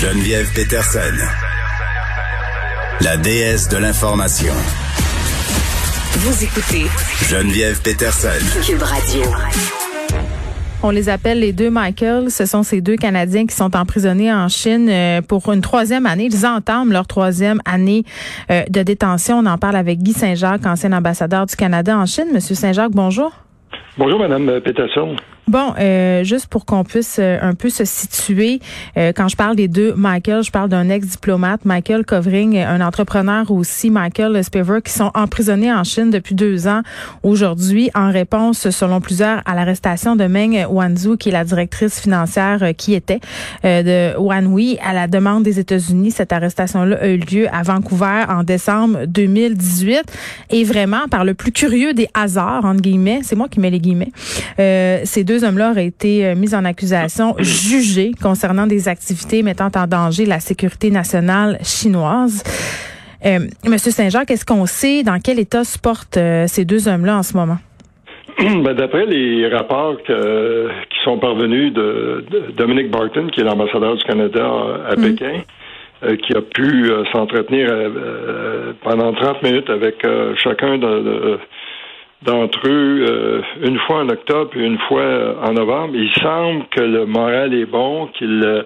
Geneviève 0.00 0.46
Peterson. 0.54 1.00
La 3.00 3.16
déesse 3.16 3.68
de 3.68 3.78
l'information. 3.78 4.52
Vous 6.18 6.44
écoutez 6.44 6.86
Geneviève 7.28 7.82
Peterson. 7.82 8.28
Cube 8.64 8.80
Radio. 8.80 9.22
On 10.84 10.90
les 10.90 11.08
appelle 11.08 11.40
les 11.40 11.52
deux 11.52 11.70
Michael. 11.70 12.30
Ce 12.30 12.46
sont 12.46 12.62
ces 12.62 12.80
deux 12.80 12.94
Canadiens 12.94 13.44
qui 13.46 13.56
sont 13.56 13.74
emprisonnés 13.74 14.32
en 14.32 14.46
Chine 14.46 14.88
euh, 14.88 15.20
pour 15.20 15.52
une 15.52 15.62
troisième 15.62 16.06
année. 16.06 16.28
Ils 16.30 16.46
entament 16.46 16.92
leur 16.92 17.08
troisième 17.08 17.60
année 17.64 18.04
euh, 18.52 18.62
de 18.70 18.84
détention. 18.84 19.38
On 19.38 19.46
en 19.46 19.58
parle 19.58 19.74
avec 19.74 19.98
Guy 19.98 20.12
Saint-Jacques, 20.12 20.64
ancien 20.64 20.92
ambassadeur 20.92 21.46
du 21.46 21.56
Canada 21.56 21.98
en 21.98 22.06
Chine. 22.06 22.28
Monsieur 22.32 22.54
Saint-Jacques, 22.54 22.92
bonjour. 22.92 23.32
Bonjour, 23.96 24.20
Madame 24.20 24.60
Peterson. 24.60 25.16
Bon, 25.48 25.72
euh, 25.80 26.24
juste 26.24 26.46
pour 26.48 26.66
qu'on 26.66 26.84
puisse 26.84 27.16
euh, 27.18 27.38
un 27.40 27.54
peu 27.54 27.70
se 27.70 27.86
situer, 27.86 28.60
euh, 28.98 29.14
quand 29.16 29.28
je 29.28 29.36
parle 29.36 29.56
des 29.56 29.66
deux 29.66 29.94
Michael, 29.94 30.42
je 30.42 30.50
parle 30.50 30.68
d'un 30.68 30.90
ex-diplomate, 30.90 31.64
Michael 31.64 32.04
Covering, 32.04 32.58
un 32.58 32.82
entrepreneur 32.82 33.50
aussi, 33.50 33.88
Michael 33.88 34.44
Spiver, 34.44 34.80
qui 34.84 34.92
sont 34.92 35.10
emprisonnés 35.14 35.72
en 35.72 35.84
Chine 35.84 36.10
depuis 36.10 36.34
deux 36.34 36.68
ans 36.68 36.82
aujourd'hui 37.22 37.90
en 37.94 38.12
réponse, 38.12 38.68
selon 38.68 39.00
plusieurs, 39.00 39.40
à 39.46 39.54
l'arrestation 39.54 40.16
de 40.16 40.26
Meng 40.26 40.66
Wanzhou, 40.68 41.16
qui 41.16 41.30
est 41.30 41.32
la 41.32 41.44
directrice 41.44 41.98
financière 41.98 42.72
qui 42.76 42.92
était 42.92 43.20
de 43.64 44.18
Wanhui, 44.18 44.78
à 44.84 44.92
la 44.92 45.06
demande 45.06 45.44
des 45.44 45.58
États-Unis. 45.58 46.10
Cette 46.10 46.32
arrestation-là 46.34 46.98
a 47.00 47.08
eu 47.08 47.16
lieu 47.16 47.46
à 47.54 47.62
Vancouver 47.62 48.24
en 48.28 48.42
décembre 48.42 49.06
2018 49.06 50.02
et 50.50 50.64
vraiment 50.64 51.08
par 51.10 51.24
le 51.24 51.32
plus 51.32 51.52
curieux 51.52 51.94
des 51.94 52.08
hasards, 52.12 52.66
entre 52.66 52.82
guillemets, 52.82 53.20
c'est 53.22 53.36
moi 53.36 53.48
qui 53.48 53.60
mets 53.60 53.70
les 53.70 53.80
guillemets, 53.80 54.12
ces 54.58 55.24
deux 55.24 55.37
hommes-là 55.44 55.70
auraient 55.70 55.86
été 55.86 56.26
euh, 56.26 56.34
mis 56.34 56.54
en 56.54 56.64
accusation, 56.64 57.34
jugés 57.38 58.12
concernant 58.20 58.66
des 58.66 58.88
activités 58.88 59.42
mettant 59.42 59.70
en 59.74 59.86
danger 59.86 60.26
la 60.26 60.40
sécurité 60.40 60.90
nationale 60.90 61.58
chinoise. 61.62 62.42
Euh, 63.26 63.38
Monsieur 63.66 63.90
Saint-Jacques, 63.90 64.30
est-ce 64.30 64.44
qu'on 64.44 64.66
sait 64.66 65.02
dans 65.02 65.18
quel 65.18 65.38
état 65.38 65.64
se 65.64 65.78
portent 65.78 66.16
euh, 66.16 66.46
ces 66.46 66.64
deux 66.64 66.88
hommes-là 66.88 67.18
en 67.18 67.22
ce 67.22 67.36
moment? 67.36 67.58
Ben, 68.38 68.74
D'après 68.74 69.06
les 69.06 69.48
rapports 69.48 69.96
qui 70.02 70.98
sont 71.04 71.18
parvenus 71.18 71.72
de, 71.72 72.24
Dominic 72.56 72.90
Barton, 72.90 73.28
qui 73.32 73.40
est 73.40 73.44
l'ambassadeur 73.44 73.96
du 73.96 74.04
Canada 74.04 74.48
à 74.88 74.96
mm. 74.96 75.02
Pékin, 75.02 75.40
qui 76.22 76.32
a 76.36 76.42
pu 76.42 76.92
s'entretenir 77.10 77.68
pendant 78.84 79.12
30 79.12 79.42
minutes 79.42 79.68
avec 79.68 80.06
chacun 80.36 80.78
de, 80.78 81.38
d'entre 82.22 82.58
eux 82.66 83.06
euh, 83.08 83.42
une 83.62 83.78
fois 83.80 84.00
en 84.00 84.08
octobre 84.08 84.50
et 84.56 84.64
une 84.64 84.78
fois 84.88 85.02
euh, 85.02 85.34
en 85.42 85.52
novembre. 85.52 85.94
Il 85.94 86.12
semble 86.20 86.64
que 86.70 86.80
le 86.80 87.06
moral 87.06 87.54
est 87.54 87.66
bon, 87.66 88.08
qu'ils 88.18 88.42
euh, 88.44 88.62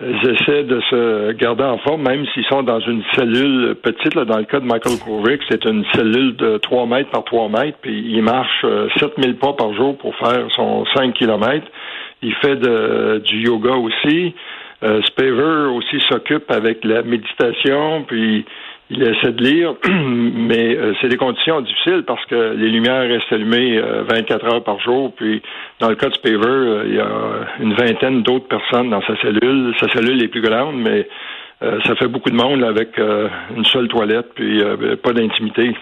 essaient 0.00 0.64
de 0.64 0.80
se 0.90 1.32
garder 1.32 1.64
en 1.64 1.78
forme, 1.78 2.02
même 2.02 2.26
s'ils 2.34 2.44
sont 2.44 2.62
dans 2.62 2.80
une 2.80 3.02
cellule 3.14 3.74
petite. 3.82 4.14
Là, 4.14 4.24
dans 4.24 4.38
le 4.38 4.44
cas 4.44 4.60
de 4.60 4.66
Michael 4.66 4.98
Kovic, 4.98 5.40
c'est 5.48 5.64
une 5.64 5.84
cellule 5.94 6.36
de 6.36 6.58
3 6.58 6.86
mètres 6.86 7.10
par 7.10 7.24
3 7.24 7.48
mètres, 7.48 7.78
puis 7.80 8.04
il 8.06 8.22
marche 8.22 8.66
7000 8.98 9.36
pas 9.36 9.54
par 9.54 9.72
jour 9.74 9.96
pour 9.96 10.14
faire 10.16 10.46
son 10.54 10.84
5 10.94 11.14
kilomètres. 11.14 11.66
Il 12.22 12.34
fait 12.34 12.56
de, 12.56 13.22
du 13.24 13.44
yoga 13.46 13.76
aussi. 13.76 14.34
Spaver 15.06 15.70
aussi 15.74 15.98
s'occupe 16.10 16.50
avec 16.50 16.84
la 16.84 17.02
méditation, 17.02 18.04
puis 18.06 18.44
il 18.90 19.02
essaie 19.02 19.32
de 19.32 19.42
lire, 19.42 19.74
mais 19.88 20.76
euh, 20.76 20.92
c'est 21.00 21.08
des 21.08 21.16
conditions 21.16 21.60
difficiles 21.62 22.04
parce 22.06 22.24
que 22.26 22.54
les 22.54 22.68
lumières 22.68 23.08
restent 23.08 23.32
allumées 23.32 23.80
24 23.80 24.44
euh, 24.44 24.48
heures 24.48 24.64
par 24.64 24.78
jour. 24.80 25.12
Puis, 25.16 25.42
dans 25.80 25.88
le 25.88 25.94
cas 25.96 26.08
de 26.08 26.14
Spaver, 26.14 26.46
euh, 26.46 26.84
il 26.86 26.94
y 26.94 27.00
a 27.00 27.08
une 27.60 27.74
vingtaine 27.74 28.22
d'autres 28.22 28.48
personnes 28.48 28.90
dans 28.90 29.02
sa 29.02 29.16
cellule. 29.22 29.74
Sa 29.80 29.88
cellule 29.88 30.22
est 30.22 30.28
plus 30.28 30.42
grande, 30.42 30.76
mais 30.76 31.08
ça 31.86 31.94
fait 31.96 32.08
beaucoup 32.08 32.28
de 32.28 32.36
monde 32.36 32.62
avec 32.62 32.98
une 32.98 33.64
seule 33.64 33.88
toilette, 33.88 34.26
puis 34.34 34.62
pas 35.02 35.14
d'intimité. 35.14 35.74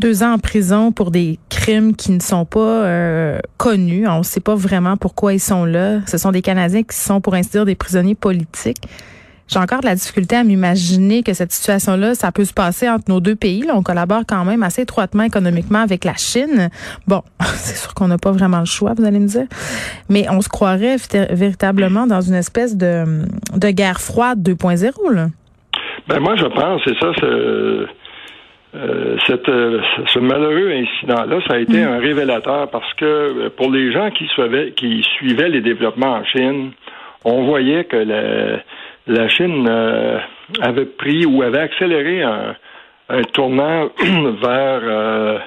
Deux 0.00 0.24
ans 0.24 0.32
en 0.32 0.38
prison 0.38 0.90
pour 0.90 1.12
des 1.12 1.38
crimes 1.50 1.94
qui 1.94 2.10
ne 2.10 2.18
sont 2.18 2.44
pas 2.44 3.38
connus. 3.58 4.08
On 4.08 4.18
ne 4.18 4.22
sait 4.24 4.40
pas 4.40 4.56
vraiment 4.56 4.96
pourquoi 4.96 5.34
ils 5.34 5.40
sont 5.40 5.64
là. 5.64 6.00
Ce 6.08 6.18
sont 6.18 6.32
des 6.32 6.42
Canadiens 6.42 6.82
qui 6.82 6.96
sont, 6.96 7.20
pour 7.20 7.34
ainsi 7.34 7.50
dire, 7.50 7.64
des 7.64 7.76
prisonniers 7.76 8.16
politiques. 8.16 8.82
J'ai 9.52 9.58
encore 9.58 9.80
de 9.80 9.86
la 9.86 9.94
difficulté 9.94 10.34
à 10.36 10.44
m'imaginer 10.44 11.22
que 11.22 11.34
cette 11.34 11.52
situation-là, 11.52 12.14
ça 12.14 12.32
peut 12.32 12.46
se 12.46 12.54
passer 12.54 12.88
entre 12.88 13.04
nos 13.10 13.20
deux 13.20 13.36
pays. 13.36 13.62
Là, 13.62 13.74
on 13.76 13.82
collabore 13.82 14.22
quand 14.26 14.46
même 14.46 14.62
assez 14.62 14.82
étroitement 14.82 15.24
économiquement 15.24 15.80
avec 15.80 16.04
la 16.04 16.14
Chine. 16.14 16.70
Bon, 17.06 17.20
c'est 17.40 17.76
sûr 17.76 17.92
qu'on 17.92 18.08
n'a 18.08 18.16
pas 18.16 18.30
vraiment 18.32 18.60
le 18.60 18.64
choix, 18.64 18.94
vous 18.96 19.04
allez 19.04 19.18
me 19.18 19.26
dire. 19.26 19.46
Mais 20.08 20.24
on 20.30 20.40
se 20.40 20.48
croirait 20.48 20.96
véritablement 21.30 22.06
dans 22.06 22.22
une 22.22 22.34
espèce 22.34 22.78
de, 22.78 23.26
de 23.54 23.70
guerre 23.70 24.00
froide 24.00 24.38
2.0. 24.38 25.12
Là. 25.12 25.26
Ben 26.08 26.18
moi, 26.18 26.34
je 26.36 26.46
pense, 26.46 26.80
c'est 26.86 26.98
ça, 26.98 27.12
euh, 28.74 29.18
cette, 29.26 29.50
euh, 29.50 29.82
ce 30.06 30.18
malheureux 30.18 30.72
incident-là, 30.72 31.40
ça 31.46 31.54
a 31.54 31.58
été 31.58 31.78
mm. 31.78 31.88
un 31.88 31.98
révélateur 31.98 32.70
parce 32.70 32.90
que 32.94 33.04
euh, 33.04 33.50
pour 33.54 33.70
les 33.70 33.92
gens 33.92 34.10
qui 34.10 34.26
suivaient, 34.28 34.72
qui 34.72 35.02
suivaient 35.18 35.50
les 35.50 35.60
développements 35.60 36.14
en 36.14 36.24
Chine, 36.24 36.70
on 37.24 37.44
voyait 37.44 37.84
que 37.84 37.96
le, 37.96 38.60
la 39.06 39.28
Chine 39.28 39.66
euh, 39.68 40.18
avait 40.60 40.86
pris 40.86 41.26
ou 41.26 41.42
avait 41.42 41.58
accéléré 41.58 42.22
un, 42.22 42.54
tournant 43.32 43.90
vers 44.00 44.80
euh, 44.82 45.38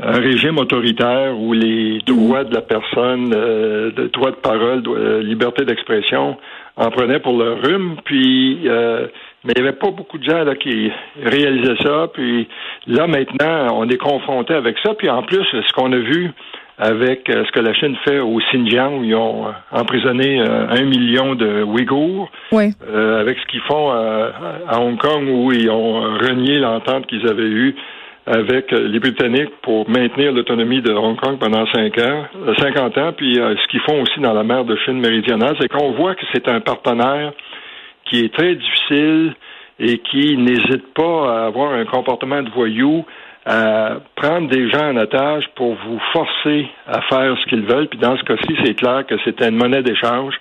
un 0.00 0.20
régime 0.20 0.58
autoritaire 0.58 1.36
où 1.38 1.52
les 1.52 1.98
droits 2.06 2.44
de 2.44 2.54
la 2.54 2.60
personne, 2.60 3.32
euh, 3.34 3.90
de 3.90 4.08
droits 4.08 4.30
de 4.30 4.36
parole, 4.36 4.82
de 4.82 5.18
liberté 5.18 5.64
d'expression 5.64 6.36
en 6.76 6.90
prenaient 6.90 7.20
pour 7.20 7.38
le 7.38 7.54
rhume. 7.54 7.96
Puis, 8.04 8.58
mais 8.64 9.52
il 9.56 9.62
n'y 9.62 9.68
avait 9.68 9.78
pas 9.78 9.90
beaucoup 9.90 10.18
de 10.18 10.24
gens 10.24 10.42
là, 10.42 10.56
qui 10.56 10.90
réalisaient 11.22 11.80
ça. 11.82 12.08
Puis 12.12 12.48
là, 12.88 13.06
maintenant, 13.06 13.78
on 13.78 13.88
est 13.88 13.96
confronté 13.96 14.54
avec 14.54 14.76
ça. 14.82 14.94
Puis 14.94 15.08
en 15.08 15.22
plus, 15.22 15.44
ce 15.44 15.72
qu'on 15.72 15.92
a 15.92 15.98
vu 15.98 16.32
avec 16.78 17.30
euh, 17.30 17.44
ce 17.46 17.52
que 17.52 17.60
la 17.60 17.72
Chine 17.74 17.96
fait 18.04 18.18
au 18.18 18.38
Xinjiang, 18.38 18.98
où 18.98 19.04
ils 19.04 19.14
ont 19.14 19.46
euh, 19.46 19.50
emprisonné 19.70 20.40
euh, 20.40 20.66
un 20.68 20.82
million 20.82 21.34
de 21.34 21.62
Ouïghours, 21.62 22.30
avec 22.52 23.38
ce 23.38 23.46
qu'ils 23.46 23.62
font 23.62 23.90
à 23.90 24.80
Hong 24.80 24.98
Kong, 24.98 25.28
où 25.28 25.52
ils 25.52 25.70
ont 25.70 26.00
renié 26.00 26.58
l'entente 26.58 27.06
qu'ils 27.06 27.26
avaient 27.28 27.42
eue 27.42 27.74
avec 28.26 28.70
les 28.70 28.98
Britanniques 28.98 29.52
pour 29.62 29.88
maintenir 29.88 30.32
l'autonomie 30.32 30.80
de 30.80 30.92
Hong 30.92 31.16
Kong 31.20 31.38
pendant 31.38 31.66
cinq 31.66 31.98
ans, 31.98 32.24
50 32.58 32.98
ans, 32.98 33.12
puis 33.12 33.34
ce 33.34 33.68
qu'ils 33.68 33.80
font 33.80 34.00
aussi 34.00 34.18
dans 34.20 34.32
la 34.32 34.44
mer 34.44 34.64
de 34.64 34.76
Chine 34.84 35.00
méridionale, 35.00 35.56
c'est 35.60 35.68
qu'on 35.68 35.92
voit 35.92 36.14
que 36.14 36.24
c'est 36.32 36.48
un 36.48 36.60
partenaire 36.60 37.32
qui 38.06 38.20
est 38.20 38.32
très 38.32 38.54
difficile 38.54 39.34
et 39.78 39.98
qui 39.98 40.36
n'hésite 40.38 40.94
pas 40.94 41.42
à 41.42 41.46
avoir 41.46 41.72
un 41.72 41.84
comportement 41.84 42.42
de 42.42 42.50
voyou, 42.50 43.04
à 43.46 43.96
prendre 44.16 44.48
des 44.48 44.70
gens 44.70 44.90
en 44.90 44.96
otage 44.96 45.44
pour 45.54 45.74
vous 45.74 46.00
forcer 46.12 46.66
à 46.86 47.02
faire 47.02 47.36
ce 47.38 47.46
qu'ils 47.48 47.66
veulent. 47.66 47.88
Puis 47.88 47.98
dans 47.98 48.16
ce 48.16 48.22
cas-ci, 48.24 48.56
c'est 48.64 48.74
clair 48.74 49.04
que 49.06 49.16
c'était 49.24 49.48
une 49.48 49.56
monnaie 49.56 49.82
d'échange. 49.82 50.34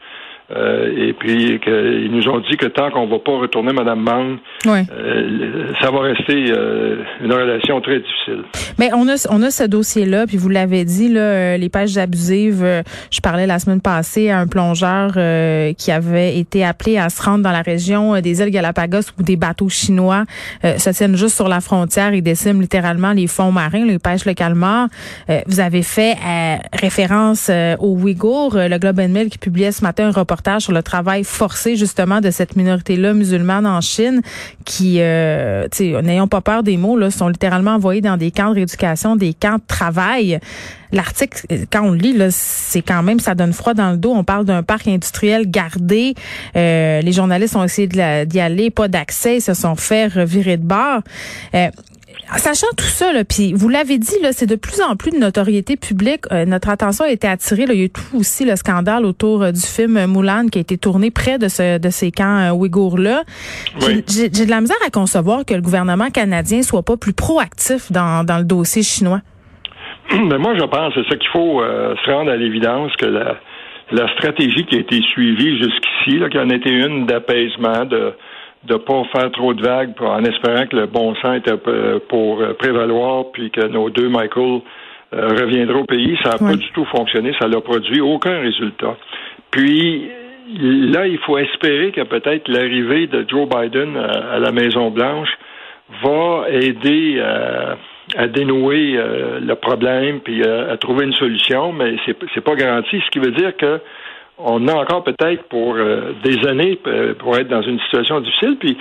Euh, 0.51 0.91
et 0.95 1.13
puis 1.13 1.59
qu'ils 1.61 2.11
nous 2.11 2.27
ont 2.27 2.39
dit 2.39 2.57
que 2.57 2.65
tant 2.65 2.91
qu'on 2.91 3.07
va 3.07 3.19
pas 3.19 3.37
retourner 3.37 3.71
Mme 3.71 4.01
Mang, 4.01 4.37
euh, 4.67 5.71
ça 5.81 5.89
va 5.89 6.01
rester 6.01 6.51
euh, 6.51 6.97
une 7.23 7.31
relation 7.31 7.79
très 7.79 7.99
difficile. 7.99 8.43
Mais 8.77 8.89
on 8.93 9.07
a 9.07 9.15
on 9.29 9.41
a 9.41 9.51
ce 9.51 9.63
dossier-là, 9.63 10.27
puis 10.27 10.35
vous 10.35 10.49
l'avez 10.49 10.83
dit 10.83 11.07
là, 11.07 11.57
les 11.57 11.69
pêches 11.69 11.95
abusives. 11.95 12.83
je 13.09 13.21
parlais 13.21 13.47
la 13.47 13.59
semaine 13.59 13.79
passée 13.79 14.29
à 14.29 14.39
un 14.39 14.47
plongeur 14.47 15.11
qui 15.77 15.91
avait 15.91 16.37
été 16.37 16.65
appelé 16.65 16.97
à 16.97 17.09
se 17.09 17.21
rendre 17.21 17.43
dans 17.43 17.51
la 17.51 17.61
région 17.61 18.19
des 18.19 18.41
îles 18.41 18.49
Galapagos 18.49 19.11
où 19.17 19.23
des 19.23 19.37
bateaux 19.37 19.69
chinois 19.69 20.23
se 20.63 20.89
tiennent 20.89 21.15
juste 21.15 21.35
sur 21.35 21.47
la 21.47 21.61
frontière 21.61 22.13
et 22.13 22.21
déciment 22.21 22.61
littéralement 22.61 23.13
les 23.13 23.27
fonds 23.27 23.51
marins, 23.51 23.85
les 23.85 23.99
pêches 23.99 24.25
localement. 24.25 24.87
vous 25.47 25.59
avez 25.59 25.83
fait 25.83 26.15
référence 26.73 27.49
aux 27.79 27.97
Ouïghours, 27.97 28.55
le 28.55 28.77
Globe 28.77 28.99
and 28.99 29.09
Mail 29.09 29.29
qui 29.29 29.37
publiait 29.37 29.71
ce 29.71 29.83
matin 29.83 30.07
un 30.07 30.11
reportage 30.11 30.32
sur 30.59 30.71
le 30.71 30.83
travail 30.83 31.23
forcé 31.23 31.75
justement 31.75 32.21
de 32.21 32.31
cette 32.31 32.55
minorité-là 32.55 33.13
musulmane 33.13 33.65
en 33.65 33.81
Chine 33.81 34.21
qui, 34.65 34.97
euh, 34.99 35.67
n'ayons 35.79 36.27
pas 36.27 36.41
peur 36.41 36.63
des 36.63 36.77
mots, 36.77 36.97
là, 36.97 37.11
sont 37.11 37.27
littéralement 37.27 37.75
envoyés 37.75 38.01
dans 38.01 38.17
des 38.17 38.31
camps 38.31 38.49
de 38.49 38.55
rééducation, 38.55 39.15
des 39.15 39.33
camps 39.33 39.57
de 39.57 39.67
travail. 39.67 40.39
L'article, 40.91 41.47
quand 41.71 41.83
on 41.83 41.91
le 41.91 41.97
lit, 41.97 42.15
c'est 42.29 42.81
quand 42.81 43.01
même, 43.03 43.19
ça 43.19 43.35
donne 43.35 43.53
froid 43.53 43.73
dans 43.73 43.91
le 43.91 43.97
dos. 43.97 44.13
On 44.13 44.23
parle 44.23 44.45
d'un 44.45 44.63
parc 44.63 44.87
industriel 44.87 45.49
gardé. 45.49 46.13
Euh, 46.55 47.01
les 47.01 47.11
journalistes 47.11 47.55
ont 47.55 47.63
essayé 47.63 47.87
d'y 47.87 48.39
aller, 48.39 48.69
pas 48.69 48.87
d'accès, 48.87 49.39
se 49.39 49.53
sont 49.53 49.75
fait 49.75 50.07
revirer 50.07 50.57
de 50.57 50.65
bord. 50.65 51.01
Euh, 51.55 51.69
Sachant 52.37 52.67
tout 52.77 52.83
ça, 52.83 53.11
puis 53.27 53.53
vous 53.53 53.69
l'avez 53.69 53.97
dit, 53.97 54.15
c'est 54.31 54.49
de 54.49 54.55
plus 54.55 54.81
en 54.81 54.95
plus 54.95 55.11
de 55.11 55.17
notoriété 55.17 55.77
publique. 55.77 56.21
Euh, 56.31 56.45
notre 56.45 56.69
attention 56.69 57.05
a 57.05 57.09
été 57.09 57.27
attirée. 57.27 57.65
Là, 57.65 57.73
il 57.73 57.79
y 57.79 57.81
a 57.83 57.85
eu 57.85 57.89
tout 57.89 58.17
aussi 58.17 58.45
le 58.45 58.55
scandale 58.55 59.05
autour 59.05 59.43
euh, 59.43 59.51
du 59.51 59.61
film 59.61 60.05
Moulin 60.07 60.47
qui 60.47 60.57
a 60.57 60.61
été 60.61 60.77
tourné 60.77 61.11
près 61.11 61.37
de, 61.37 61.47
ce, 61.47 61.77
de 61.77 61.89
ces 61.89 62.11
camps 62.11 62.39
euh, 62.39 62.51
ouïghours-là. 62.51 63.23
J'ai 63.79 64.29
de 64.29 64.49
la 64.49 64.61
misère 64.61 64.77
à 64.85 64.89
concevoir 64.89 65.45
que 65.45 65.53
le 65.53 65.61
gouvernement 65.61 66.09
canadien 66.09 66.63
soit 66.63 66.83
pas 66.83 66.97
plus 66.97 67.13
proactif 67.13 67.91
dans, 67.91 68.25
dans 68.25 68.37
le 68.37 68.45
dossier 68.45 68.83
chinois. 68.83 69.21
Mais 70.11 70.37
moi, 70.37 70.55
je 70.57 70.65
pense, 70.65 70.93
c'est 70.95 71.07
ça 71.09 71.15
qu'il 71.15 71.29
faut 71.31 71.61
se 71.61 72.11
rendre 72.11 72.29
à 72.29 72.35
l'évidence 72.35 72.91
que 72.97 73.05
la, 73.05 73.37
la 73.91 74.11
stratégie 74.13 74.65
qui 74.65 74.75
a 74.75 74.79
été 74.79 75.01
suivie 75.01 75.57
jusqu'ici, 75.57 76.21
qui 76.29 76.39
en 76.39 76.49
était 76.49 76.69
une 76.69 77.05
d'apaisement, 77.05 77.85
de 77.85 78.13
de 78.65 78.75
pas 78.75 79.03
faire 79.13 79.31
trop 79.31 79.53
de 79.53 79.61
vagues 79.61 79.93
en 79.99 80.23
espérant 80.23 80.65
que 80.67 80.75
le 80.75 80.85
bon 80.85 81.15
sens 81.15 81.37
était 81.37 81.55
euh, 81.67 81.99
pour 82.07 82.41
euh, 82.41 82.53
prévaloir 82.53 83.25
puis 83.33 83.51
que 83.51 83.67
nos 83.67 83.89
deux 83.89 84.07
Michael 84.07 84.61
euh, 85.13 85.27
reviendront 85.27 85.81
au 85.81 85.85
pays. 85.85 86.17
Ça 86.23 86.31
n'a 86.31 86.37
pas 86.37 86.55
du 86.55 86.69
tout 86.71 86.85
fonctionné. 86.85 87.33
Ça 87.39 87.47
n'a 87.47 87.59
produit 87.59 87.99
aucun 87.99 88.39
résultat. 88.39 88.95
Puis 89.51 90.09
là, 90.59 91.07
il 91.07 91.17
faut 91.19 91.37
espérer 91.37 91.91
que 91.91 92.01
peut-être 92.01 92.47
l'arrivée 92.47 93.07
de 93.07 93.25
Joe 93.27 93.47
Biden 93.47 93.97
à, 93.97 94.39
la 94.39 94.51
Maison 94.51 94.89
Blanche 94.91 95.29
va 96.01 96.45
aider 96.49 97.21
à 98.17 98.27
dénouer 98.27 98.97
le 98.97 99.53
problème 99.53 100.21
puis 100.21 100.43
à 100.43 100.75
trouver 100.77 101.05
une 101.05 101.13
solution, 101.13 101.71
mais 101.71 101.95
c'est 102.05 102.17
c'est 102.33 102.43
pas 102.43 102.55
garanti. 102.55 102.99
Ce 103.05 103.11
qui 103.11 103.19
veut 103.19 103.31
dire 103.31 103.55
que 103.55 103.79
on 104.37 104.67
a 104.67 104.73
encore 104.73 105.03
peut-être 105.03 105.43
pour 105.43 105.75
euh, 105.75 106.13
des 106.23 106.45
années 106.47 106.79
euh, 106.87 107.13
pour 107.15 107.37
être 107.37 107.47
dans 107.47 107.61
une 107.61 107.79
situation 107.81 108.19
difficile. 108.19 108.57
Puis 108.59 108.77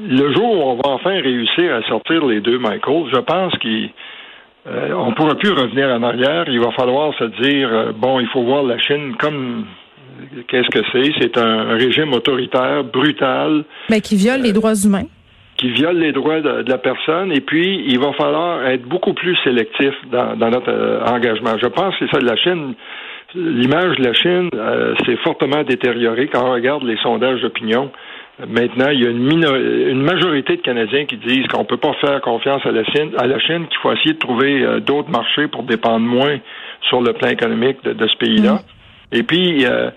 le 0.00 0.32
jour 0.32 0.50
où 0.50 0.62
on 0.70 0.74
va 0.76 0.90
enfin 0.90 1.20
réussir 1.20 1.74
à 1.74 1.82
sortir 1.88 2.24
les 2.26 2.40
deux 2.40 2.58
Michael, 2.58 3.04
je 3.12 3.20
pense 3.20 3.52
qu'on 3.54 4.70
euh, 4.70 5.06
ne 5.06 5.14
pourra 5.14 5.34
plus 5.34 5.50
revenir 5.50 5.88
en 5.88 6.02
arrière. 6.02 6.44
Il 6.48 6.60
va 6.60 6.70
falloir 6.72 7.14
se 7.18 7.24
dire 7.42 7.92
bon, 7.96 8.20
il 8.20 8.28
faut 8.28 8.42
voir 8.42 8.62
la 8.62 8.78
Chine 8.78 9.16
comme 9.18 9.66
qu'est-ce 10.48 10.68
que 10.70 10.84
c'est 10.92 11.12
C'est 11.20 11.38
un 11.38 11.74
régime 11.74 12.12
autoritaire, 12.12 12.84
brutal, 12.84 13.64
mais 13.90 14.00
qui 14.00 14.16
viole 14.16 14.40
les 14.40 14.52
droits 14.52 14.74
humains 14.74 15.06
qui 15.58 15.70
viole 15.70 15.96
les 15.96 16.12
droits 16.12 16.42
de, 16.42 16.68
la 16.68 16.76
personne, 16.76 17.32
et 17.32 17.40
puis 17.40 17.82
il 17.86 17.98
va 17.98 18.12
falloir 18.12 18.66
être 18.66 18.82
beaucoup 18.82 19.14
plus 19.14 19.34
sélectif 19.42 19.94
dans, 20.12 20.36
dans 20.36 20.50
notre 20.50 21.00
engagement. 21.10 21.56
Je 21.56 21.68
pense 21.68 21.96
que 21.96 22.04
c'est 22.04 22.12
ça 22.14 22.20
de 22.20 22.26
la 22.26 22.36
Chine 22.36 22.74
l'image 23.34 23.96
de 23.96 24.04
la 24.04 24.14
Chine 24.14 24.50
euh, 24.54 24.94
s'est 25.04 25.16
fortement 25.16 25.62
détériorée 25.62 26.28
quand 26.28 26.46
on 26.46 26.52
regarde 26.52 26.84
les 26.84 26.96
sondages 26.98 27.40
d'opinion. 27.42 27.90
Maintenant, 28.46 28.90
il 28.90 29.02
y 29.02 29.06
a 29.06 29.10
une, 29.10 30.02
majorité 30.02 30.56
de 30.56 30.60
Canadiens 30.60 31.06
qui 31.06 31.16
disent 31.16 31.46
qu'on 31.46 31.60
ne 31.60 31.66
peut 31.66 31.78
pas 31.78 31.94
faire 31.94 32.20
confiance 32.20 32.60
à 32.66 32.70
la 32.70 32.84
Chine, 32.84 33.12
à 33.16 33.26
la 33.26 33.38
Chine, 33.38 33.66
qu'il 33.66 33.78
faut 33.82 33.92
essayer 33.92 34.12
de 34.12 34.18
trouver 34.18 34.62
euh, 34.62 34.80
d'autres 34.80 35.10
marchés 35.10 35.48
pour 35.48 35.62
dépendre 35.62 36.04
moins 36.04 36.38
sur 36.88 37.00
le 37.00 37.14
plan 37.14 37.28
économique 37.28 37.82
de, 37.82 38.06
ce 38.06 38.16
pays-là. 38.18 38.54
Mm. 38.54 39.16
Et 39.16 39.22
puis, 39.22 39.64
euh, 39.64 39.90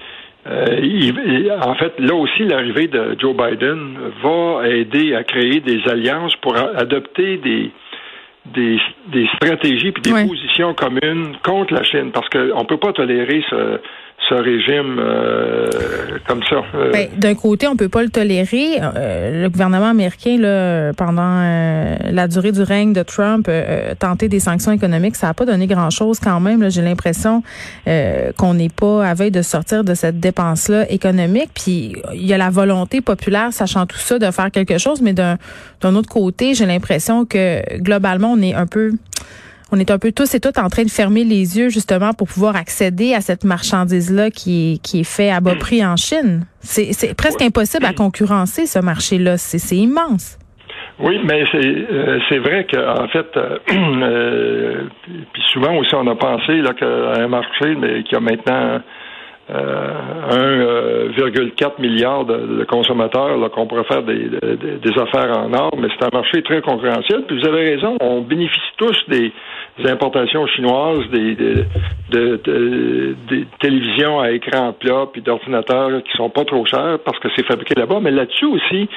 en 1.62 1.76
fait, 1.76 2.00
là 2.00 2.16
aussi, 2.16 2.44
l'arrivée 2.44 2.88
de 2.88 3.18
Joe 3.20 3.36
Biden 3.36 3.98
va 4.24 4.70
aider 4.70 5.14
à 5.16 5.24
créer 5.24 5.60
des 5.60 5.82
alliances 5.90 6.36
pour 6.38 6.56
adopter 6.56 7.38
des, 7.38 7.72
des, 8.54 8.80
des 9.08 9.28
stratégies 9.36 9.92
puis 9.92 10.02
des 10.02 10.28
positions 10.28 10.74
communes 10.74 11.38
contre 11.44 11.74
la 11.74 11.84
Chine 11.84 12.12
parce 12.12 12.30
qu'on 12.30 12.60
ne 12.62 12.68
peut 12.68 12.78
pas 12.78 12.94
tolérer 12.94 13.44
ce, 13.50 13.80
ce 14.28 14.36
régime 14.36 14.98
euh, 15.00 15.70
comme 16.28 16.42
ça. 16.44 16.62
Euh, 16.76 16.92
ben, 16.92 17.08
D'un 17.18 17.36
côté, 17.36 17.68
on 17.68 17.76
peut 17.76 17.90
pas 17.90 18.04
le 18.04 18.10
tolérer. 18.10 18.80
Euh, 18.82 19.44
le 19.44 19.50
gouvernement 19.50 19.90
américain, 19.90 20.38
là, 20.38 20.94
pendant 20.94 21.40
la 22.12 22.28
durée 22.28 22.52
du 22.52 22.62
règne 22.62 22.94
de 22.94 23.04
Trump, 23.04 23.50
tenter 24.00 24.28
des 24.28 24.40
sanctions 24.40 24.72
économiques, 24.72 25.16
ça 25.16 25.28
n'a 25.28 25.34
pas 25.34 25.46
donné 25.46 25.68
grand-chose 25.68 26.20
quand 26.20 26.40
même. 26.40 26.70
J'ai 26.70 26.82
l'impression 26.82 27.44
qu'on 27.86 28.54
n'est 28.54 28.70
pas 28.70 29.06
à 29.06 29.14
veille 29.14 29.32
de 29.32 29.42
sortir 29.42 29.84
de 29.84 29.94
cette 29.94 30.20
dépense-là 30.20 30.90
économique. 30.92 31.50
Puis 31.54 31.96
il 32.14 32.26
y 32.26 32.34
a 32.34 32.38
la 32.38 32.50
volonté 32.50 33.02
populaire, 33.02 33.54
sachant 33.54 33.86
tout 33.86 33.98
ça, 33.98 34.20
de 34.20 34.30
faire 34.32 34.52
quelque 34.52 34.78
chose, 34.78 35.02
mais 35.02 35.14
d'un 35.14 35.38
autre 35.96 36.10
côté, 36.10 36.54
j'ai 36.54 36.66
l'impression 36.66 37.26
que 37.26 37.78
globalement, 37.78 38.34
on 38.34 38.42
est 38.42 38.54
un 38.54 38.68
peu 38.68 38.94
on 39.72 39.80
est 39.80 39.92
un 39.92 40.00
peu 40.00 40.12
tous 40.12 40.34
et 40.36 40.40
toutes 40.40 40.58
en 40.58 40.70
train 40.70 40.84
de 40.84 40.90
fermer 40.90 41.24
les 41.24 41.58
yeux 41.58 41.70
justement 41.70 42.14
pour 42.14 42.28
pouvoir 42.28 42.56
accéder 42.56 43.14
à 43.14 43.22
cette 43.22 43.44
marchandise-là 43.44 44.32
qui 44.32 44.74
est, 44.74 44.82
qui 44.82 45.02
est 45.02 45.04
fait 45.04 45.30
à 45.30 45.40
bas 45.42 45.56
prix 45.56 45.86
en 45.86 45.96
Chine. 45.96 46.46
C'est 46.62 47.16
presque 47.16 47.42
impossible 47.42 47.86
à 47.86 47.94
concurrencer 47.94 48.66
ce 48.66 48.80
marché-là. 48.80 49.38
C'est 49.38 49.76
immense. 49.76 50.38
Oui, 51.00 51.18
mais 51.24 51.46
c'est 51.52 51.66
euh, 51.66 52.20
c'est 52.28 52.40
vrai 52.40 52.68
qu'en 52.70 53.08
fait, 53.08 53.28
euh, 53.38 53.58
euh, 53.72 54.84
puis 55.32 55.42
souvent 55.54 55.78
aussi 55.78 55.96
on 55.96 56.06
a 56.08 56.16
pensé 56.16 56.58
là 56.58 56.74
qu'un 56.74 57.28
marché 57.30 57.76
mais 57.76 58.04
qui 58.04 58.16
a 58.16 58.20
maintenant 58.20 58.82
1,4 59.52 61.82
milliard 61.82 62.26
de, 62.26 62.64
consommateurs 62.66 63.50
qu'on 63.52 63.66
pourrait 63.66 63.86
faire 63.86 64.04
des, 64.04 64.30
des, 64.30 65.00
affaires 65.00 65.36
en 65.38 65.52
or, 65.54 65.72
mais 65.78 65.88
c'est 65.98 66.06
un 66.06 66.16
marché 66.16 66.44
très 66.44 66.62
concurrentiel. 66.62 67.24
Puis 67.26 67.40
vous 67.40 67.48
avez 67.48 67.76
raison, 67.76 67.98
on 68.00 68.22
bénéficie 68.22 68.62
tous 68.78 68.96
des, 69.08 69.32
importations 69.86 70.46
chinoises, 70.48 71.08
des, 71.12 71.36
de, 72.12 72.40
télévisions 73.60 74.20
à 74.20 74.32
écran 74.32 74.74
plat, 74.74 75.08
puis 75.12 75.22
d'ordinateurs 75.22 76.04
qui 76.04 76.12
sont 76.18 76.30
pas 76.30 76.46
trop 76.46 76.66
chers 76.66 77.00
parce 77.06 77.20
que 77.20 77.30
c'est 77.36 77.46
fabriqué 77.46 77.76
là-bas. 77.76 78.00
Mais 78.02 78.12
là-dessus 78.12 78.46
aussi, 78.46 78.90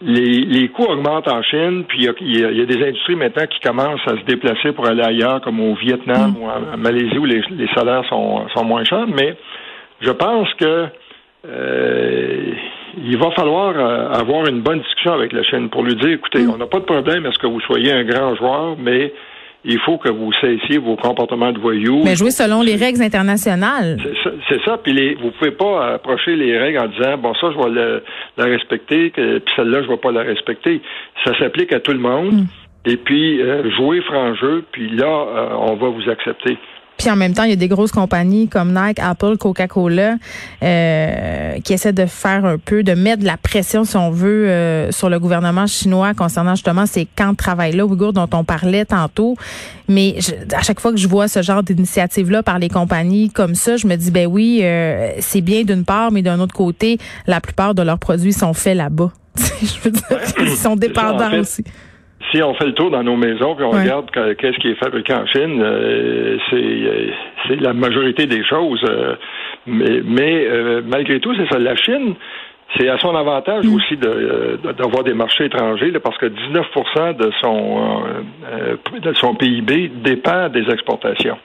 les, 0.00 0.44
les 0.44 0.68
coûts 0.68 0.86
augmentent 0.88 1.28
en 1.28 1.42
Chine, 1.42 1.84
puis 1.86 2.08
il 2.20 2.40
y, 2.40 2.44
a, 2.44 2.66
des 2.66 2.82
industries 2.82 3.16
maintenant 3.16 3.46
qui 3.46 3.60
commencent 3.60 4.06
à 4.06 4.16
se 4.16 4.24
déplacer 4.26 4.72
pour 4.72 4.86
aller 4.86 5.02
ailleurs, 5.02 5.40
comme 5.42 5.60
au 5.60 5.74
Vietnam 5.74 6.32
mm. 6.32 6.42
ou 6.42 6.46
en, 6.46 6.76
Malaisie, 6.78 7.18
où 7.18 7.24
les, 7.24 7.42
les 7.50 7.68
salaires 7.74 8.04
sont, 8.08 8.48
sont 8.54 8.64
moins 8.64 8.84
chers. 8.84 9.06
Mais 9.06 9.36
je 10.02 10.10
pense 10.10 10.52
que 10.54 10.86
euh, 11.48 12.52
il 12.98 13.16
va 13.16 13.30
falloir 13.32 13.74
euh, 13.76 14.12
avoir 14.12 14.46
une 14.46 14.60
bonne 14.60 14.80
discussion 14.80 15.12
avec 15.12 15.32
la 15.32 15.42
Chine 15.42 15.70
pour 15.70 15.82
lui 15.82 15.96
dire, 15.96 16.10
écoutez, 16.10 16.42
mm. 16.42 16.50
on 16.50 16.58
n'a 16.58 16.66
pas 16.66 16.80
de 16.80 16.84
problème 16.84 17.26
à 17.26 17.32
ce 17.32 17.38
que 17.38 17.46
vous 17.46 17.60
soyez 17.60 17.92
un 17.92 18.04
grand 18.04 18.34
joueur, 18.36 18.76
mais 18.78 19.12
il 19.64 19.78
faut 19.78 19.96
que 19.96 20.08
vous 20.08 20.32
cessiez 20.40 20.78
vos 20.78 20.96
comportements 20.96 21.52
de 21.52 21.58
voyous. 21.58 22.02
Mais 22.04 22.16
jouer 22.16 22.32
selon 22.32 22.62
les 22.62 22.74
règles 22.74 23.00
internationales. 23.00 23.96
C'est 24.48 24.60
ça. 24.64 24.76
Puis 24.76 24.92
les, 24.92 25.14
vous 25.14 25.30
pouvez 25.30 25.52
pas 25.52 25.94
approcher 25.94 26.34
les 26.34 26.58
règles 26.58 26.80
en 26.80 26.88
disant 26.88 27.16
bon 27.16 27.32
ça 27.34 27.52
je 27.52 27.58
vais 27.58 28.02
la, 28.36 28.44
respecter, 28.44 29.10
puis 29.10 29.40
celle-là 29.54 29.82
je 29.82 29.88
vais 29.88 29.96
pas 29.98 30.10
la 30.10 30.22
respecter. 30.22 30.80
Ça 31.24 31.38
s'applique 31.38 31.72
à 31.72 31.78
tout 31.78 31.92
le 31.92 32.00
monde. 32.00 32.32
Mm. 32.32 32.46
Et 32.84 32.96
puis 32.96 33.40
euh, 33.40 33.70
jouer 33.76 34.00
franc 34.00 34.34
jeu, 34.34 34.64
puis 34.72 34.88
là 34.90 35.26
on 35.60 35.76
va 35.76 35.88
vous 35.88 36.10
accepter. 36.10 36.58
Puis 37.02 37.10
en 37.10 37.16
même 37.16 37.34
temps, 37.34 37.42
il 37.42 37.50
y 37.50 37.52
a 37.52 37.56
des 37.56 37.66
grosses 37.66 37.90
compagnies 37.90 38.46
comme 38.46 38.72
Nike, 38.72 39.00
Apple, 39.00 39.36
Coca-Cola 39.36 40.18
euh, 40.62 41.58
qui 41.58 41.72
essaient 41.72 41.92
de 41.92 42.06
faire 42.06 42.44
un 42.44 42.58
peu, 42.58 42.84
de 42.84 42.94
mettre 42.94 43.22
de 43.22 43.26
la 43.26 43.36
pression, 43.36 43.82
si 43.82 43.96
on 43.96 44.12
veut, 44.12 44.48
euh, 44.48 44.92
sur 44.92 45.10
le 45.10 45.18
gouvernement 45.18 45.66
chinois 45.66 46.14
concernant 46.14 46.54
justement 46.54 46.86
ces 46.86 47.06
camps 47.06 47.32
de 47.32 47.36
travail-là, 47.36 47.86
Ouïghours, 47.86 48.12
dont 48.12 48.28
on 48.32 48.44
parlait 48.44 48.84
tantôt. 48.84 49.36
Mais 49.88 50.14
à 50.52 50.62
chaque 50.62 50.78
fois 50.78 50.92
que 50.92 50.96
je 50.96 51.08
vois 51.08 51.26
ce 51.26 51.42
genre 51.42 51.64
d'initiative-là 51.64 52.44
par 52.44 52.60
les 52.60 52.68
compagnies 52.68 53.30
comme 53.30 53.56
ça, 53.56 53.76
je 53.76 53.88
me 53.88 53.96
dis, 53.96 54.12
ben 54.12 54.28
oui, 54.28 54.60
euh, 54.62 55.10
c'est 55.18 55.40
bien 55.40 55.64
d'une 55.64 55.84
part, 55.84 56.12
mais 56.12 56.22
d'un 56.22 56.38
autre 56.38 56.54
côté, 56.54 56.98
la 57.26 57.40
plupart 57.40 57.74
de 57.74 57.82
leurs 57.82 57.98
produits 57.98 58.32
sont 58.32 58.54
faits 58.54 58.76
là-bas. 58.76 59.10
je 59.36 59.80
veux 59.82 59.90
dire, 59.90 60.04
ils 60.38 60.56
sont 60.56 60.76
dépendants 60.76 61.36
aussi 61.36 61.64
si 62.30 62.42
on 62.42 62.54
fait 62.54 62.66
le 62.66 62.72
tour 62.72 62.90
dans 62.90 63.02
nos 63.02 63.16
maisons 63.16 63.54
puis 63.54 63.64
on 63.64 63.70
regarde 63.70 64.10
qu'est-ce 64.10 64.58
qui 64.58 64.68
est 64.68 64.74
fabriqué 64.74 65.14
en 65.14 65.26
Chine, 65.26 65.60
euh, 65.62 66.38
euh, 66.52 67.10
c'est 67.46 67.60
la 67.60 67.72
majorité 67.72 68.26
des 68.26 68.44
choses. 68.44 68.82
Euh, 68.88 69.16
mais, 69.66 70.46
malgré 70.84 71.20
tout, 71.20 71.34
c'est 71.36 71.48
ça. 71.48 71.58
La 71.58 71.76
Chine, 71.76 72.14
c'est 72.76 72.88
à 72.88 72.98
son 72.98 73.14
avantage 73.14 73.64
mm. 73.64 73.74
aussi 73.74 73.96
d'avoir 73.96 75.04
des 75.04 75.14
marchés 75.14 75.46
étrangers 75.46 75.92
parce 76.02 76.18
que 76.18 76.26
19 76.26 76.66
de 77.18 77.30
son 77.40 78.02
de 79.00 79.12
son 79.14 79.34
PIB 79.34 79.90
dépend 80.02 80.48
des 80.48 80.68
exportations. 80.70 81.38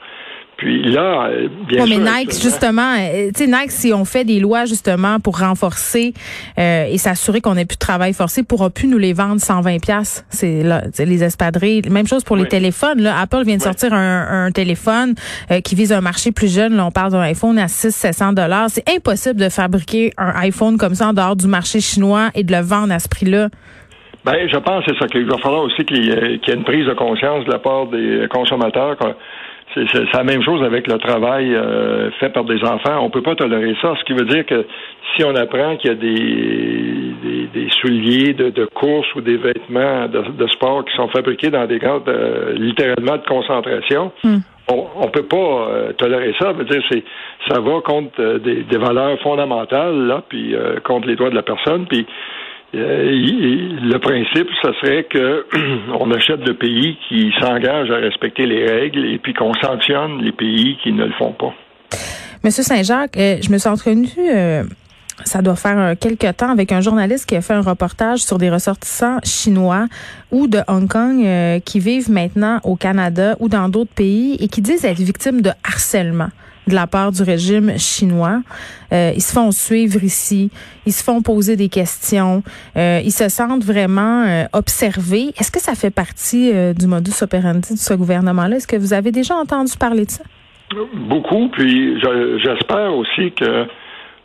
Puis 0.58 0.82
là, 0.90 1.28
euh, 1.30 1.48
bien 1.68 1.84
ouais, 1.84 1.86
sûr. 1.88 2.00
mais 2.00 2.10
Nike, 2.20 2.32
justement, 2.32 2.94
euh, 2.98 3.30
tu 3.34 3.44
sais, 3.44 3.46
Nike, 3.46 3.70
si 3.70 3.92
on 3.94 4.04
fait 4.04 4.24
des 4.24 4.40
lois 4.40 4.64
justement 4.64 5.20
pour 5.20 5.38
renforcer 5.38 6.14
euh, 6.58 6.84
et 6.90 6.98
s'assurer 6.98 7.40
qu'on 7.40 7.54
n'ait 7.54 7.64
plus 7.64 7.76
de 7.76 7.78
travail 7.86 8.12
forcé, 8.12 8.42
pourra 8.42 8.68
plus 8.68 8.88
nous 8.88 8.98
les 8.98 9.12
vendre 9.12 9.40
120 9.40 9.78
pièces. 9.80 10.24
C'est 10.30 10.64
là, 10.64 10.82
les 10.98 11.22
espadrilles. 11.22 11.82
Même 11.88 12.08
chose 12.08 12.24
pour 12.24 12.34
les 12.34 12.46
téléphones. 12.48 13.00
Là. 13.00 13.20
Apple 13.20 13.44
vient 13.44 13.56
de 13.56 13.60
Oui. 13.60 13.64
sortir 13.64 13.92
un, 13.94 14.46
un 14.46 14.50
téléphone 14.50 15.14
euh, 15.52 15.60
qui 15.60 15.76
vise 15.76 15.92
un 15.92 16.00
marché 16.00 16.32
plus 16.32 16.52
jeune. 16.52 16.74
Là, 16.76 16.86
on 16.86 16.90
parle 16.90 17.12
d'un 17.12 17.20
iPhone 17.20 17.56
à 17.56 17.66
600-700 17.66 18.34
dollars. 18.34 18.66
C'est 18.68 18.88
impossible 18.90 19.36
de 19.38 19.48
fabriquer 19.50 20.12
un 20.18 20.32
iPhone 20.40 20.76
comme 20.76 20.96
ça 20.96 21.06
en 21.08 21.12
dehors 21.12 21.36
du 21.36 21.46
marché 21.46 21.80
chinois 21.80 22.30
et 22.34 22.42
de 22.42 22.52
le 22.52 22.62
vendre 22.62 22.92
à 22.92 22.98
ce 22.98 23.08
prix-là. 23.08 23.48
Ben, 24.24 24.34
je 24.52 24.58
pense 24.58 24.82
c'est 24.86 24.98
ça 24.98 25.06
qu'il 25.06 25.24
va 25.26 25.38
falloir 25.38 25.62
aussi 25.62 25.84
qu'il 25.84 26.04
y, 26.04 26.10
ait, 26.10 26.38
qu'il 26.40 26.48
y 26.48 26.50
ait 26.50 26.58
une 26.58 26.64
prise 26.64 26.84
de 26.84 26.94
conscience 26.94 27.44
de 27.44 27.52
la 27.52 27.60
part 27.60 27.86
des 27.86 28.26
consommateurs. 28.28 28.96
C'est, 29.74 29.84
la 30.14 30.24
même 30.24 30.42
chose 30.42 30.62
avec 30.62 30.90
le 30.90 30.98
travail 30.98 31.54
euh, 31.54 32.10
fait 32.12 32.30
par 32.30 32.44
des 32.44 32.62
enfants. 32.64 33.00
On 33.02 33.10
peut 33.10 33.22
pas 33.22 33.34
tolérer 33.34 33.76
ça. 33.82 33.94
Ce 33.98 34.04
qui 34.04 34.12
veut 34.12 34.24
dire 34.24 34.46
que 34.46 34.66
si 35.14 35.24
on 35.24 35.34
apprend 35.34 35.76
qu'il 35.76 35.90
y 35.90 35.92
a 35.92 35.96
des, 35.96 37.14
des, 37.22 37.46
des 37.52 37.70
souliers 37.80 38.32
de, 38.32 38.50
de 38.50 38.64
course 38.64 39.06
ou 39.14 39.20
des 39.20 39.36
vêtements 39.36 40.06
de, 40.06 40.22
de 40.36 40.46
sport 40.48 40.84
qui 40.84 40.94
sont 40.96 41.08
fabriqués 41.08 41.50
dans 41.50 41.66
des 41.66 41.78
grades 41.78 42.08
euh, 42.08 42.52
littéralement 42.54 43.16
de 43.16 43.26
concentration, 43.26 44.12
on, 44.68 44.86
on 44.96 45.08
peut 45.08 45.24
pas 45.24 45.36
euh, 45.36 45.92
tolérer 45.92 46.34
ça. 46.38 46.46
Ça 46.46 46.52
veut 46.52 46.64
dire 46.64 46.82
c'est 46.90 47.04
ça 47.48 47.60
va 47.60 47.80
contre 47.80 48.20
euh, 48.20 48.38
des, 48.38 48.62
des 48.62 48.78
valeurs 48.78 49.18
fondamentales 49.20 50.06
là, 50.06 50.22
puis 50.28 50.54
euh, 50.54 50.80
contre 50.80 51.08
les 51.08 51.16
droits 51.16 51.30
de 51.30 51.34
la 51.34 51.42
personne, 51.42 51.86
puis 51.86 52.06
le 52.72 53.98
principe, 53.98 54.48
ce 54.62 54.72
serait 54.80 55.04
que 55.04 55.46
on 55.98 56.10
achète 56.12 56.40
de 56.40 56.52
pays 56.52 56.98
qui 57.08 57.32
s'engagent 57.40 57.90
à 57.90 57.96
respecter 57.96 58.46
les 58.46 58.66
règles 58.66 59.06
et 59.06 59.18
puis 59.18 59.34
qu'on 59.34 59.54
sanctionne 59.54 60.22
les 60.22 60.32
pays 60.32 60.76
qui 60.82 60.92
ne 60.92 61.04
le 61.04 61.12
font 61.12 61.32
pas. 61.32 61.54
Monsieur 62.44 62.62
Saint-Jacques, 62.62 63.16
euh, 63.16 63.38
je 63.42 63.50
me 63.50 63.58
suis 63.58 63.68
entretenue, 63.68 64.08
euh, 64.18 64.62
ça 65.24 65.42
doit 65.42 65.56
faire 65.56 65.78
euh, 65.78 65.94
quelques 65.98 66.36
temps, 66.36 66.50
avec 66.50 66.72
un 66.72 66.80
journaliste 66.80 67.26
qui 67.26 67.36
a 67.36 67.40
fait 67.40 67.54
un 67.54 67.62
reportage 67.62 68.20
sur 68.20 68.38
des 68.38 68.50
ressortissants 68.50 69.18
chinois 69.24 69.86
ou 70.30 70.46
de 70.46 70.60
Hong 70.68 70.88
Kong 70.88 71.24
euh, 71.24 71.58
qui 71.60 71.80
vivent 71.80 72.10
maintenant 72.10 72.60
au 72.64 72.76
Canada 72.76 73.36
ou 73.40 73.48
dans 73.48 73.68
d'autres 73.68 73.92
pays 73.92 74.36
et 74.40 74.48
qui 74.48 74.62
disent 74.62 74.84
être 74.84 75.00
victimes 75.00 75.40
de 75.40 75.50
harcèlement 75.64 76.28
de 76.68 76.74
la 76.74 76.86
part 76.86 77.12
du 77.12 77.22
régime 77.22 77.78
chinois. 77.78 78.40
Euh, 78.92 79.12
ils 79.14 79.20
se 79.22 79.32
font 79.32 79.50
suivre 79.50 80.02
ici, 80.02 80.50
ils 80.86 80.92
se 80.92 81.02
font 81.04 81.20
poser 81.22 81.56
des 81.56 81.68
questions, 81.68 82.42
euh, 82.76 83.00
ils 83.04 83.12
se 83.12 83.28
sentent 83.28 83.64
vraiment 83.64 84.24
euh, 84.26 84.44
observés. 84.52 85.32
Est-ce 85.38 85.50
que 85.50 85.60
ça 85.60 85.74
fait 85.74 85.90
partie 85.90 86.52
du 86.74 86.86
modus 86.86 87.22
operandi 87.22 87.74
de 87.74 87.78
ce 87.78 87.94
gouvernement-là? 87.94 88.56
Est-ce 88.56 88.66
que 88.66 88.76
vous 88.76 88.92
avez 88.92 89.10
déjà 89.12 89.34
entendu 89.34 89.72
parler 89.78 90.04
de 90.04 90.10
ça? 90.10 90.22
Beaucoup, 91.08 91.48
puis 91.48 91.98
je- 92.00 92.38
j'espère 92.44 92.94
aussi 92.94 93.32
que 93.32 93.66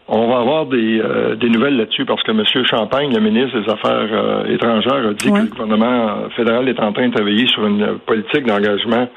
on 0.10 0.28
va 0.28 0.40
avoir 0.40 0.66
des, 0.66 1.00
euh, 1.00 1.36
des 1.36 1.48
nouvelles 1.50 1.78
là-dessus 1.78 2.04
parce 2.06 2.22
que 2.24 2.32
M. 2.32 2.44
Champagne, 2.70 3.14
le 3.14 3.22
ministre 3.22 3.58
des 3.62 3.70
Affaires 3.70 4.10
euh, 4.12 4.54
étrangères, 4.54 5.08
a 5.08 5.14
dit 5.14 5.30
Ouais. 5.30 5.40
que 5.40 5.46
le 5.46 5.50
gouvernement 5.52 6.30
fédéral 6.36 6.68
est 6.68 6.80
en 6.82 6.92
train 6.92 7.08
de 7.08 7.14
travailler 7.14 7.48
sur 7.48 7.66
une 7.66 7.98
politique 8.06 8.46
d'engagement 8.46 9.08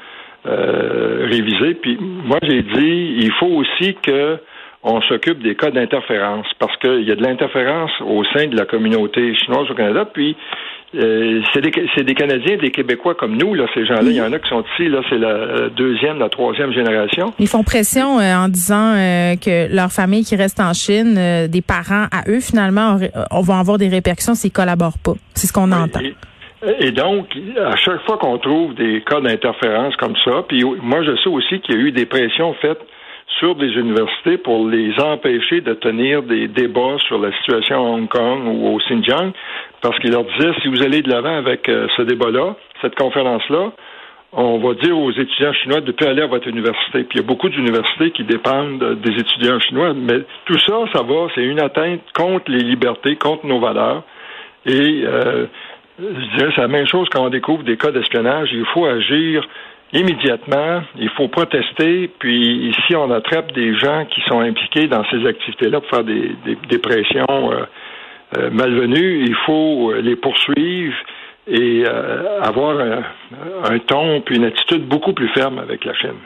euh, 0.45 1.27
révisée. 1.29 1.75
Puis 1.75 1.97
moi, 1.99 2.37
j'ai 2.43 2.61
dit, 2.61 3.15
il 3.19 3.31
faut 3.39 3.47
aussi 3.47 3.95
que 4.01 4.39
on 4.83 5.01
s'occupe 5.01 5.41
des 5.43 5.55
cas 5.55 5.71
d'interférence 5.71 6.45
parce 6.59 6.75
qu'il 6.77 7.03
y 7.03 7.11
a 7.11 7.15
de 7.15 7.23
l'interférence 7.23 7.91
au 8.01 8.23
sein 8.25 8.47
de 8.47 8.55
la 8.55 8.65
communauté 8.65 9.35
chinoise 9.35 9.69
au 9.69 9.73
Canada. 9.73 10.05
Puis 10.05 10.37
euh, 10.95 11.41
c'est 11.53 11.61
des, 11.61 12.03
des 12.03 12.13
Canadiens, 12.13 12.57
des 12.57 12.71
Québécois 12.71 13.15
comme 13.15 13.35
nous, 13.35 13.53
là, 13.53 13.65
ces 13.73 13.85
gens-là. 13.85 14.03
Il 14.03 14.15
y 14.15 14.21
en 14.21 14.31
a 14.31 14.39
qui 14.39 14.47
sont 14.47 14.63
ici, 14.73 14.87
là, 14.87 15.01
c'est 15.09 15.17
la 15.17 15.69
deuxième, 15.69 16.19
la 16.19 16.29
troisième 16.29 16.71
génération. 16.71 17.33
Ils 17.39 17.47
font 17.47 17.63
pression 17.63 18.19
euh, 18.19 18.35
en 18.35 18.47
disant 18.47 18.93
euh, 18.95 19.35
que 19.35 19.73
leur 19.73 19.91
famille 19.91 20.23
qui 20.23 20.35
reste 20.35 20.59
en 20.61 20.73
Chine, 20.73 21.15
euh, 21.17 21.47
des 21.47 21.61
parents 21.61 22.05
à 22.11 22.29
eux, 22.29 22.39
finalement, 22.39 22.97
euh, 23.01 23.07
on 23.31 23.41
va 23.41 23.59
avoir 23.59 23.77
des 23.77 23.89
répercussions 23.89 24.35
s'ils 24.35 24.51
collaborent 24.51 24.99
pas. 24.99 25.13
C'est 25.33 25.47
ce 25.47 25.53
qu'on 25.53 25.71
entend. 25.73 25.99
Et, 25.99 26.15
et 26.79 26.91
donc, 26.91 27.27
à 27.55 27.75
chaque 27.75 28.01
fois 28.05 28.17
qu'on 28.17 28.37
trouve 28.39 28.73
des 28.73 29.01
cas 29.01 29.21
d'interférence 29.21 29.95
comme 29.97 30.15
ça, 30.25 30.43
puis 30.47 30.63
moi 30.81 31.03
je 31.03 31.15
sais 31.17 31.29
aussi 31.29 31.59
qu'il 31.59 31.75
y 31.75 31.77
a 31.77 31.81
eu 31.81 31.91
des 31.91 32.05
pressions 32.05 32.53
faites 32.55 32.81
sur 33.39 33.55
des 33.55 33.67
universités 33.67 34.37
pour 34.37 34.67
les 34.67 34.99
empêcher 34.99 35.61
de 35.61 35.73
tenir 35.73 36.23
des 36.23 36.47
débats 36.47 36.97
sur 37.07 37.19
la 37.19 37.31
situation 37.37 37.75
à 37.75 37.89
Hong 37.89 38.07
Kong 38.07 38.47
ou 38.47 38.69
au 38.69 38.77
Xinjiang, 38.77 39.31
parce 39.81 39.99
qu'ils 39.99 40.11
leur 40.11 40.23
disaient, 40.23 40.53
si 40.61 40.67
vous 40.69 40.81
allez 40.81 41.01
de 41.01 41.09
l'avant 41.09 41.37
avec 41.37 41.69
euh, 41.69 41.87
ce 41.95 42.01
débat-là, 42.01 42.55
cette 42.81 42.95
conférence-là, 42.95 43.71
on 44.33 44.57
va 44.57 44.73
dire 44.75 44.97
aux 44.97 45.11
étudiants 45.11 45.53
chinois 45.53 45.81
de 45.81 45.87
ne 45.87 45.91
plus 45.91 46.07
aller 46.07 46.21
à 46.21 46.27
votre 46.27 46.47
université. 46.47 47.03
Puis 47.03 47.15
il 47.15 47.17
y 47.17 47.23
a 47.23 47.27
beaucoup 47.27 47.49
d'universités 47.49 48.11
qui 48.11 48.23
dépendent 48.23 48.81
euh, 48.81 48.95
des 48.95 49.11
étudiants 49.11 49.59
chinois, 49.59 49.93
mais 49.93 50.19
tout 50.45 50.59
ça, 50.59 50.73
ça 50.93 51.03
va, 51.03 51.27
c'est 51.35 51.43
une 51.43 51.61
atteinte 51.61 52.01
contre 52.15 52.49
les 52.49 52.63
libertés, 52.63 53.15
contre 53.15 53.45
nos 53.45 53.59
valeurs. 53.59 54.03
Et 54.65 55.03
euh, 55.05 55.45
je 55.99 56.37
dirais, 56.37 56.51
c'est 56.55 56.61
la 56.61 56.67
même 56.67 56.87
chose 56.87 57.07
quand 57.11 57.25
on 57.25 57.29
découvre 57.29 57.63
des 57.63 57.77
cas 57.77 57.91
d'espionnage. 57.91 58.49
Il 58.51 58.65
faut 58.73 58.85
agir 58.85 59.47
immédiatement, 59.93 60.81
il 60.99 61.09
faut 61.09 61.27
protester, 61.27 62.09
puis 62.19 62.69
ici, 62.69 62.95
on 62.95 63.09
attrape 63.11 63.51
des 63.53 63.75
gens 63.75 64.05
qui 64.05 64.21
sont 64.27 64.41
impliqués 64.41 64.87
dans 64.87 65.03
ces 65.09 65.25
activités-là 65.25 65.79
pour 65.79 65.89
faire 65.89 66.03
des, 66.03 66.35
des, 66.45 66.57
des 66.69 66.77
pressions 66.77 67.25
euh, 67.29 67.65
euh, 68.37 68.49
malvenues. 68.51 69.23
Il 69.25 69.35
faut 69.45 69.91
euh, 69.91 70.01
les 70.01 70.15
poursuivre 70.15 70.95
et 71.47 71.85
euh, 71.87 72.41
avoir 72.41 72.77
un, 72.77 73.03
un 73.63 73.79
ton 73.79 74.19
puis 74.21 74.35
une 74.35 74.43
attitude 74.43 74.85
beaucoup 74.85 75.13
plus 75.13 75.29
ferme 75.29 75.59
avec 75.59 75.85
la 75.85 75.93
Chine. 75.93 76.19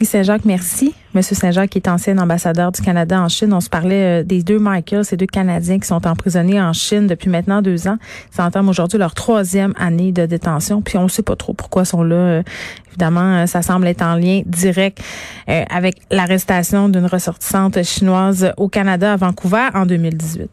Guy 0.00 0.06
Saint-Jacques, 0.06 0.44
merci. 0.44 0.94
Monsieur 1.14 1.34
Saint-Jacques 1.34 1.74
est 1.76 1.88
ancien 1.88 2.18
ambassadeur 2.18 2.70
du 2.70 2.82
Canada 2.82 3.20
en 3.20 3.28
Chine. 3.28 3.52
On 3.52 3.60
se 3.60 3.68
parlait 3.68 4.20
euh, 4.20 4.24
des 4.24 4.42
deux 4.42 4.58
Michael, 4.58 5.04
ces 5.04 5.16
deux 5.16 5.26
Canadiens 5.26 5.78
qui 5.78 5.86
sont 5.86 6.06
emprisonnés 6.06 6.60
en 6.60 6.72
Chine 6.72 7.06
depuis 7.06 7.30
maintenant 7.30 7.62
deux 7.62 7.88
ans. 7.88 7.96
Ils 8.36 8.40
entament 8.40 8.68
aujourd'hui 8.68 8.98
leur 8.98 9.14
troisième 9.14 9.74
année 9.78 10.12
de 10.12 10.26
détention. 10.26 10.82
Puis 10.82 10.98
on 10.98 11.04
ne 11.04 11.08
sait 11.08 11.22
pas 11.22 11.36
trop 11.36 11.54
pourquoi 11.54 11.82
ils 11.82 11.86
sont 11.86 12.02
là. 12.02 12.16
Euh, 12.16 12.42
Évidemment, 12.90 13.42
euh, 13.42 13.46
ça 13.46 13.62
semble 13.62 13.86
être 13.86 14.02
en 14.02 14.16
lien 14.16 14.42
direct 14.44 15.00
avec 15.46 16.00
l'arrestation 16.10 16.88
d'une 16.88 17.06
ressortissante 17.06 17.82
chinoise 17.84 18.52
au 18.56 18.68
Canada 18.68 19.12
à 19.12 19.16
Vancouver 19.16 19.68
en 19.72 19.86
2018. 19.86 20.50